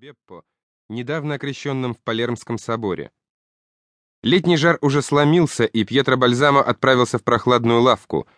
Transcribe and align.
Беппо, 0.00 0.44
недавно 0.88 1.34
окрещенным 1.34 1.92
в 1.92 1.98
Палермском 1.98 2.56
соборе. 2.56 3.10
Летний 4.22 4.56
жар 4.56 4.78
уже 4.80 5.02
сломился, 5.02 5.64
и 5.64 5.82
Пьетро 5.82 6.16
Бальзамо 6.16 6.62
отправился 6.62 7.18
в 7.18 7.24
прохладную 7.24 7.80
лавку. 7.80 8.28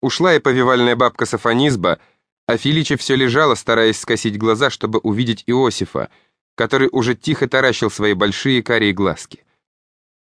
Ушла 0.00 0.34
и 0.34 0.38
повивальная 0.38 0.96
бабка 0.96 1.26
Сафонизба, 1.26 2.00
а 2.46 2.56
Филичи 2.56 2.96
все 2.96 3.14
лежала, 3.14 3.56
стараясь 3.56 4.00
скосить 4.00 4.38
глаза, 4.38 4.70
чтобы 4.70 5.00
увидеть 5.00 5.44
Иосифа, 5.46 6.08
который 6.54 6.88
уже 6.90 7.14
тихо 7.14 7.46
таращил 7.46 7.90
свои 7.90 8.14
большие 8.14 8.62
карие 8.62 8.94
глазки. 8.94 9.44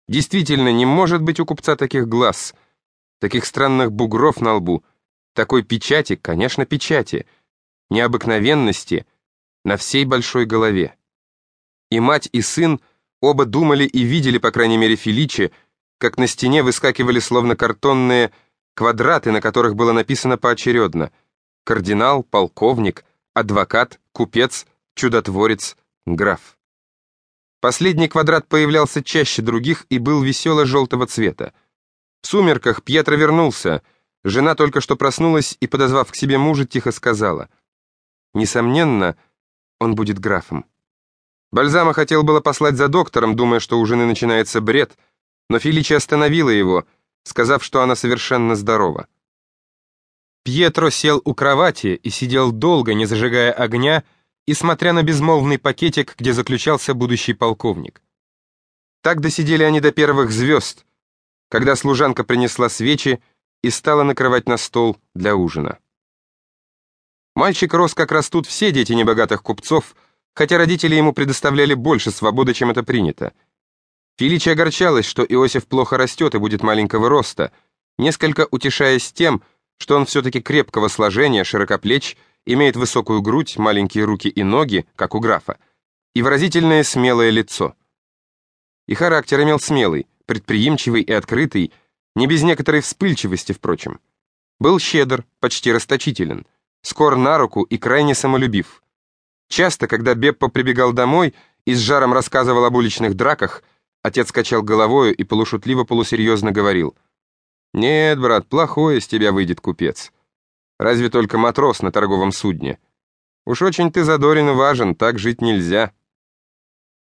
Действительно, 0.09 0.73
не 0.73 0.87
может 0.87 1.21
быть 1.21 1.39
у 1.39 1.45
купца 1.45 1.77
таких 1.77 2.09
глаз, 2.09 2.55
таких 3.21 3.45
странных 3.45 3.93
бугров 3.93 4.41
на 4.41 4.55
лбу, 4.55 4.83
такой 5.35 5.65
печати, 5.65 6.17
конечно, 6.17 6.65
печати, 6.65 7.27
необыкновенности 7.91 9.05
на 9.69 9.77
всей 9.77 10.07
большой 10.07 10.47
голове. 10.47 10.97
И 11.91 12.01
мать, 12.01 12.29
и 12.33 12.41
сын 12.41 12.81
оба 13.21 13.45
думали 13.45 13.85
и 13.85 14.03
видели, 14.03 14.39
по 14.39 14.51
крайней 14.51 14.79
мере, 14.79 14.97
Филичи, 14.97 15.53
как 15.99 16.17
на 16.17 16.27
стене 16.27 16.63
выскакивали 16.63 17.21
словно 17.21 17.55
картонные 17.55 18.33
квадраты, 18.75 19.31
на 19.31 19.43
которых 19.43 19.75
было 19.75 19.93
написано 19.93 20.39
поочередно 20.39 21.13
«Кардинал», 21.65 22.23
«Полковник», 22.23 23.05
«Адвокат», 23.35 24.01
«Купец», 24.13 24.67
«Чудотворец», 24.95 25.77
«Граф». 26.07 26.57
Последний 27.61 28.09
квадрат 28.09 28.49
появлялся 28.49 29.05
чаще 29.05 29.43
других 29.43 29.85
и 29.91 29.99
был 29.99 30.23
весело-желтого 30.23 31.07
цвета. 31.07 31.53
В 32.23 32.27
сумерках 32.27 32.83
Пьетро 32.83 33.17
вернулся. 33.17 33.83
Жена 34.25 34.55
только 34.55 34.81
что 34.81 34.97
проснулась 34.97 35.59
и, 35.61 35.67
подозвав 35.67 36.11
к 36.11 36.17
себе 36.17 36.39
мужа, 36.39 36.65
тихо 36.65 36.91
сказала. 36.91 37.51
«Несомненно, 38.33 39.17
он 39.81 39.95
будет 39.95 40.19
графом». 40.19 40.65
Бальзама 41.51 41.95
хотел 41.95 42.25
было 42.25 42.41
послать 42.41 42.77
за 42.77 42.89
доктором, 42.89 43.35
думая, 43.35 43.61
что 43.61 43.81
у 43.81 43.87
жены 43.87 44.07
начинается 44.07 44.61
бред, 44.61 44.99
но 45.49 45.59
Феличи 45.59 45.95
остановила 45.95 46.51
его, 46.51 46.85
сказав, 47.25 47.65
что 47.65 47.83
она 47.83 47.95
совершенно 47.95 48.55
здорова. 48.55 49.09
Пьетро 50.45 50.91
сел 50.91 51.21
у 51.25 51.35
кровати 51.35 51.99
и 52.03 52.11
сидел 52.11 52.53
долго, 52.53 52.95
не 52.95 53.07
зажигая 53.07 53.53
огня, 53.53 54.05
и 54.47 54.55
смотря 54.55 54.93
на 54.93 55.03
безмолвный 55.03 55.59
пакетик, 55.59 56.15
где 56.19 56.33
заключался 56.33 56.95
будущий 56.95 57.35
полковник. 57.35 58.03
Так 59.03 59.21
досидели 59.21 59.63
они 59.63 59.81
до 59.81 59.93
первых 59.93 60.31
звезд, 60.31 60.87
когда 61.51 61.77
служанка 61.77 62.25
принесла 62.25 62.69
свечи 62.69 63.23
и 63.63 63.71
стала 63.71 64.03
накрывать 64.03 64.49
на 64.49 64.57
стол 64.57 64.97
для 65.15 65.37
ужина. 65.37 65.79
Мальчик 67.39 67.73
рос, 67.73 67.95
как 67.95 68.11
растут 68.11 68.49
все 68.49 68.73
дети 68.73 68.93
небогатых 68.95 69.45
купцов, 69.45 69.95
хотя 70.35 70.59
родители 70.59 70.97
ему 70.97 71.13
предоставляли 71.13 71.75
больше 71.75 72.11
свободы, 72.11 72.53
чем 72.53 72.71
это 72.71 72.83
принято. 72.83 73.33
Филичи 74.19 74.49
огорчалась, 74.49 75.07
что 75.07 75.23
Иосиф 75.23 75.69
плохо 75.69 75.97
растет 75.97 76.35
и 76.35 76.39
будет 76.39 76.65
маленького 76.65 77.09
роста, 77.09 77.53
несколько 77.97 78.49
утешаясь 78.51 79.13
тем, 79.13 79.41
что 79.79 79.95
он 79.95 80.05
все-таки 80.05 80.41
крепкого 80.41 80.89
сложения, 80.89 81.45
широкоплеч 81.45 82.17
имеет 82.45 82.75
высокую 82.75 83.23
грудь, 83.23 83.57
маленькие 83.57 84.03
руки 84.03 84.29
и 84.29 84.43
ноги, 84.43 84.85
как 84.97 85.15
у 85.15 85.21
графа, 85.21 85.61
и 86.17 86.23
выразительное 86.23 86.83
смелое 86.83 87.31
лицо. 87.31 87.77
И 88.89 88.95
характер 88.95 89.45
имел 89.45 89.61
смелый, 89.61 90.09
предприимчивый 90.27 91.03
и 91.03 91.13
открытый, 91.13 91.73
не 92.17 92.27
без 92.27 92.43
некоторой 92.43 92.81
вспыльчивости, 92.81 93.53
впрочем. 93.53 94.01
Был 94.59 94.81
щедр, 94.81 95.25
почти 95.39 95.71
расточителен, 95.71 96.45
скор 96.83 97.17
на 97.17 97.39
руку 97.39 97.63
и 97.63 97.79
крайне 97.79 98.15
самолюбив. 98.15 98.83
Часто, 99.49 99.87
когда 99.87 100.15
Беппо 100.15 100.49
прибегал 100.49 100.93
домой 100.93 101.35
и 101.65 101.75
с 101.75 101.79
жаром 101.79 102.13
рассказывал 102.13 102.65
об 102.65 102.77
уличных 102.77 103.15
драках, 103.15 103.63
отец 104.03 104.31
качал 104.33 104.63
головою 104.63 105.15
и 105.15 105.25
полушутливо-полусерьезно 105.25 106.51
говорил, 106.53 106.97
«Нет, 107.75 108.21
брат, 108.21 108.47
плохой 108.49 108.99
из 108.99 109.07
тебя 109.07 109.33
выйдет 109.33 109.61
купец». 109.61 110.13
Разве 110.79 111.11
только 111.11 111.39
матрос 111.39 111.83
на 111.83 111.91
торговом 111.91 112.31
судне. 112.31 112.79
Уж 113.45 113.63
очень 113.63 113.91
ты 113.91 114.05
задорен 114.05 114.51
и 114.51 114.53
важен, 114.53 114.95
так 114.95 115.19
жить 115.19 115.41
нельзя. 115.41 115.93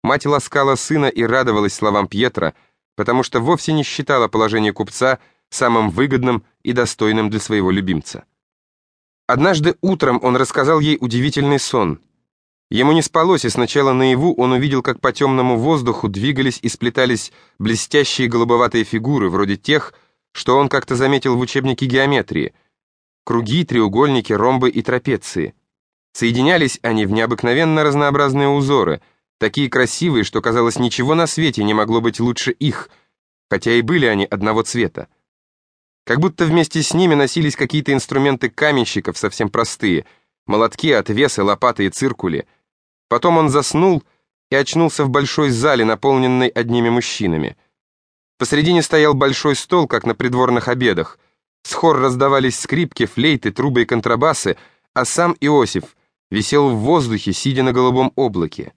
Мать 0.05 0.26
ласкала 0.26 0.76
сына 0.76 1.06
и 1.06 1.25
радовалась 1.25 1.75
словам 1.75 2.06
Пьетра, 2.06 2.55
потому 2.94 3.22
что 3.25 3.41
вовсе 3.41 3.72
не 3.72 3.82
считала 3.82 4.28
положение 4.28 4.72
купца 4.72 5.19
самым 5.50 5.91
выгодным 5.91 6.44
и 6.62 6.72
достойным 6.72 7.28
для 7.28 7.41
своего 7.41 7.71
любимца. 7.71 8.25
Однажды 9.26 9.76
утром 9.81 10.20
он 10.22 10.37
рассказал 10.37 10.81
ей 10.81 10.98
удивительный 11.00 11.59
сон. 11.59 12.00
Ему 12.70 12.92
не 12.92 13.03
спалось, 13.03 13.44
и 13.44 13.48
сначала 13.48 13.92
наяву 13.92 14.34
он 14.34 14.53
увидел, 14.53 14.82
как 14.82 15.00
по 15.00 15.12
темному 15.12 15.56
воздуху 15.56 16.09
двигались 16.09 16.59
и 16.62 16.69
сплетались 16.69 17.32
блестящие 17.59 18.28
голубоватые 18.28 18.84
фигуры, 18.84 19.31
вроде 19.31 19.56
тех, 19.56 19.94
что 20.32 20.56
он 20.56 20.69
как-то 20.69 20.97
заметил 20.97 21.37
в 21.37 21.41
учебнике 21.41 21.87
геометрии— 21.87 22.54
круги, 23.25 23.64
треугольники, 23.64 24.32
ромбы 24.32 24.70
и 24.70 24.81
трапеции. 24.82 25.54
Соединялись 26.12 26.78
они 26.82 27.04
в 27.04 27.10
необыкновенно 27.10 27.82
разнообразные 27.82 28.48
узоры, 28.48 29.03
такие 29.38 29.69
красивые, 29.69 30.25
что, 30.25 30.41
казалось, 30.41 30.78
ничего 30.78 31.14
на 31.14 31.26
свете 31.26 31.64
не 31.64 31.75
могло 31.75 32.00
быть 32.00 32.20
лучше 32.20 32.53
их, 32.53 32.88
хотя 33.50 33.72
и 33.72 33.82
были 33.82 34.06
они 34.06 34.25
одного 34.25 34.62
цвета. 34.62 35.08
Как 36.06 36.21
будто 36.21 36.47
вместе 36.47 36.83
с 36.83 36.94
ними 36.94 37.15
носились 37.15 37.56
какие-то 37.56 37.93
инструменты 37.93 38.49
каменщиков, 38.49 39.19
совсем 39.19 39.50
простые, 39.50 40.06
молотки, 40.47 40.91
отвесы, 40.93 41.43
лопаты 41.43 41.84
и 41.84 41.91
циркули. 41.91 42.47
Потом 43.09 43.37
он 43.37 43.50
заснул 43.50 44.03
и 44.50 44.56
очнулся 44.56 45.05
в 45.05 45.11
большой 45.11 45.50
зале, 45.50 45.84
наполненной 45.84 46.49
одними 46.49 46.89
мужчинами. 46.89 47.59
Посредине 48.39 48.83
стоял 48.83 49.12
большой 49.12 49.56
стол, 49.56 49.87
как 49.87 50.06
на 50.06 50.15
придворных 50.15 50.69
обедах— 50.69 51.19
с 51.67 51.72
хор 51.72 51.99
раздавались 51.99 52.61
скрипки, 52.61 53.06
флейты, 53.06 53.50
трубы 53.50 53.83
и 53.83 53.87
контрабасы, 53.87 54.56
а 54.94 55.05
сам 55.05 55.37
Иосиф 55.41 55.97
висел 56.31 56.71
в 56.71 56.77
воздухе, 56.77 57.33
сидя 57.33 57.65
на 57.65 57.73
голубом 57.73 58.12
облаке. 58.15 58.73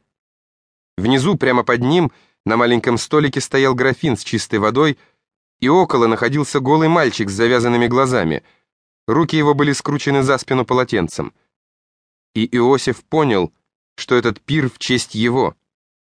Внизу, 0.97 1.37
прямо 1.37 1.61
под 1.61 1.81
ним, 1.81 2.11
на 2.47 2.57
маленьком 2.57 2.97
столике 2.97 3.41
стоял 3.41 3.75
графин 3.75 4.17
с 4.17 4.23
чистой 4.23 4.57
водой, 4.57 4.97
и 5.59 5.67
около 5.67 6.07
находился 6.07 6.59
голый 6.59 6.87
мальчик 6.87 7.29
с 7.29 7.33
завязанными 7.33 7.87
глазами. 7.87 8.43
Руки 9.07 9.35
его 9.35 9.53
были 9.53 9.73
скручены 9.73 10.23
за 10.23 10.37
спину 10.37 10.65
полотенцем. 10.65 11.33
И 12.35 12.45
Иосиф 12.55 13.03
понял, 13.03 13.53
что 13.95 14.15
этот 14.15 14.39
пир 14.41 14.69
в 14.69 14.77
честь 14.77 15.15
его. 15.15 15.55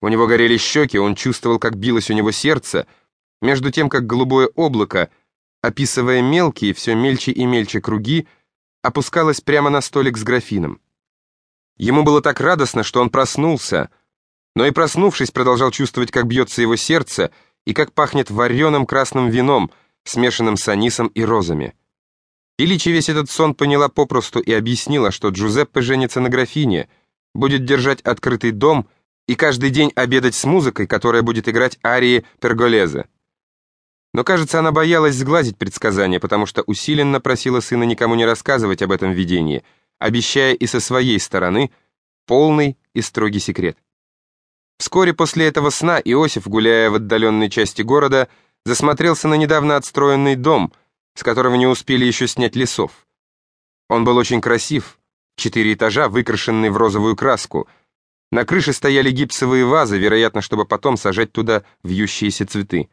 У 0.01 0.09
него 0.09 0.27
горели 0.27 0.57
щеки, 0.57 0.99
он 0.99 1.15
чувствовал, 1.15 1.59
как 1.59 1.77
билось 1.77 2.11
у 2.11 2.15
него 2.15 2.31
сердце, 2.31 2.87
между 3.41 3.71
тем, 3.71 3.89
как 3.89 4.07
голубое 4.07 4.49
облако— 4.55 5.11
описывая 5.63 6.23
мелкие, 6.23 6.75
все 6.75 6.95
мельче 6.95 7.33
и 7.33 7.45
мельче 7.45 7.81
круги, 7.81 8.27
опускалась 8.83 9.41
прямо 9.41 9.71
на 9.71 9.81
столик 9.81 10.17
с 10.17 10.23
графином. 10.23 10.81
Ему 11.77 12.03
было 12.03 12.23
так 12.23 12.41
радостно, 12.41 12.83
что 12.83 13.01
он 13.01 13.11
проснулся, 13.11 13.91
но 14.55 14.67
и 14.67 14.71
проснувшись, 14.71 15.31
продолжал 15.31 15.71
чувствовать, 15.71 16.11
как 16.11 16.27
бьется 16.27 16.63
его 16.63 16.77
сердце 16.77 17.31
и 17.69 17.75
как 17.75 17.93
пахнет 17.93 18.31
вареным 18.31 18.87
красным 18.87 19.29
вином, 19.29 19.71
смешанным 20.03 20.57
с 20.57 20.67
анисом 20.69 21.09
и 21.09 21.23
розами. 21.23 21.75
Феличи 22.59 22.89
весь 22.89 23.11
этот 23.11 23.31
сон 23.31 23.55
поняла 23.55 23.91
попросту 23.91 24.41
и 24.41 24.53
объяснила, 24.53 25.11
что 25.11 25.29
Джузеппе 25.29 25.83
женится 25.83 26.21
на 26.21 26.31
графине, 26.31 26.89
будет 27.35 27.67
держать 27.67 28.01
открытый 28.01 28.53
дом 28.53 28.89
и 29.27 29.35
каждый 29.35 29.69
день 29.69 29.93
обедать 29.95 30.35
с 30.35 30.45
музыкой, 30.45 30.87
которая 30.87 31.21
будет 31.21 31.47
играть 31.47 31.79
арии 31.85 32.25
Перголезе. 32.41 33.07
Но, 34.15 34.25
кажется, 34.25 34.61
она 34.61 34.73
боялась 34.73 35.17
сглазить 35.17 35.59
предсказание, 35.59 36.21
потому 36.21 36.47
что 36.47 36.63
усиленно 36.63 37.21
просила 37.21 37.61
сына 37.61 37.85
никому 37.85 38.15
не 38.15 38.25
рассказывать 38.25 38.81
об 38.81 38.93
этом 38.93 39.13
видении, 39.13 39.63
обещая 39.99 40.55
и 40.55 40.67
со 40.67 40.81
своей 40.81 41.21
стороны 41.21 41.71
полный 42.27 42.79
и 42.95 43.03
строгий 43.03 43.41
секрет. 43.41 43.77
Вскоре 44.79 45.13
после 45.13 45.47
этого 45.47 45.71
сна 45.71 45.99
Иосиф, 45.99 46.47
гуляя 46.47 46.91
в 46.91 46.95
отдаленной 46.95 47.51
части 47.51 47.83
города, 47.83 48.29
засмотрелся 48.65 49.29
на 49.29 49.35
недавно 49.35 49.77
отстроенный 49.77 50.37
дом, 50.37 50.73
с 51.15 51.23
которого 51.23 51.57
не 51.57 51.67
успели 51.67 52.05
еще 52.05 52.29
снять 52.29 52.55
лесов. 52.55 52.93
Он 53.89 54.05
был 54.05 54.17
очень 54.17 54.41
красив, 54.41 54.99
четыре 55.37 55.73
этажа, 55.73 56.09
выкрашенный 56.09 56.71
в 56.71 56.77
розовую 56.77 57.17
краску. 57.17 57.67
На 58.31 58.45
крыше 58.45 58.73
стояли 58.73 59.11
гипсовые 59.11 59.65
вазы, 59.65 59.99
вероятно, 59.99 60.43
чтобы 60.43 60.65
потом 60.65 60.97
сажать 60.97 61.33
туда 61.33 61.65
вьющиеся 61.83 62.47
цветы. 62.47 62.89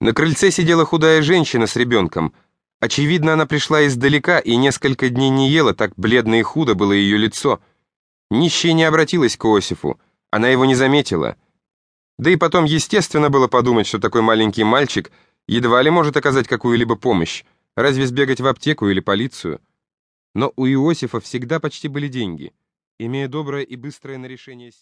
На 0.00 0.12
крыльце 0.12 0.50
сидела 0.50 0.84
худая 0.84 1.22
женщина 1.22 1.66
с 1.66 1.76
ребенком. 1.76 2.34
Очевидно, 2.78 3.32
она 3.32 3.46
пришла 3.46 3.86
издалека 3.86 4.38
и 4.38 4.56
несколько 4.56 5.08
дней 5.08 5.30
не 5.30 5.48
ела, 5.48 5.72
так 5.72 5.94
бледно 5.96 6.38
и 6.38 6.42
худо 6.42 6.74
было 6.74 6.92
ее 6.92 7.16
лицо. 7.16 7.60
Нищая 8.30 8.74
не 8.74 8.84
обратилась 8.84 9.36
к 9.36 9.44
Иосифу, 9.46 9.98
она 10.34 10.48
его 10.48 10.64
не 10.64 10.74
заметила. 10.74 11.36
Да 12.18 12.28
и 12.28 12.34
потом, 12.34 12.64
естественно, 12.64 13.30
было 13.30 13.46
подумать, 13.46 13.86
что 13.86 14.00
такой 14.00 14.20
маленький 14.20 14.64
мальчик 14.64 15.12
едва 15.46 15.80
ли 15.80 15.90
может 15.90 16.16
оказать 16.16 16.48
какую-либо 16.48 16.96
помощь, 16.96 17.44
разве 17.76 18.04
сбегать 18.04 18.40
в 18.40 18.46
аптеку 18.48 18.88
или 18.88 18.98
полицию. 18.98 19.60
Но 20.34 20.52
у 20.56 20.66
Иосифа 20.66 21.20
всегда 21.20 21.60
почти 21.60 21.86
были 21.86 22.08
деньги. 22.08 22.52
Имея 22.98 23.28
доброе 23.28 23.62
и 23.62 23.76
быстрое 23.76 24.18
на 24.18 24.26
решение 24.26 24.72